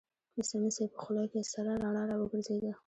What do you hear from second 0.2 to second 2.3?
د سمڅې په خوله کې سره رڼا را